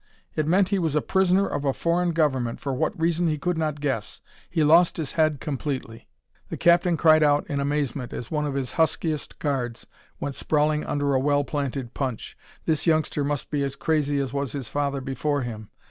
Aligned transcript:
It 0.35 0.47
meant 0.47 0.69
he 0.69 0.79
was 0.79 0.95
a 0.95 1.01
prisoner 1.03 1.45
of 1.45 1.63
a 1.63 1.73
foreign 1.73 2.09
government, 2.09 2.59
for 2.59 2.73
what 2.73 2.99
reason 2.99 3.27
he 3.27 3.37
could 3.37 3.55
not 3.55 3.79
guess. 3.79 4.19
He 4.49 4.63
lost 4.63 4.97
his 4.97 5.11
head 5.11 5.39
completely. 5.39 6.07
The 6.49 6.57
captain 6.57 6.97
cried 6.97 7.21
out 7.21 7.45
in 7.45 7.59
amazement 7.59 8.11
as 8.11 8.31
one 8.31 8.47
of 8.47 8.55
his 8.55 8.71
huskiest 8.71 9.37
guards 9.37 9.85
went 10.19 10.33
sprawling 10.33 10.83
under 10.85 11.13
a 11.13 11.19
well 11.19 11.43
planted 11.43 11.93
punch. 11.93 12.35
This 12.65 12.87
youngster 12.87 13.23
must 13.23 13.51
be 13.51 13.61
as 13.61 13.75
crazy 13.75 14.17
as 14.17 14.33
was 14.33 14.53
his 14.53 14.67
father 14.69 15.01
before 15.01 15.43
him. 15.43 15.69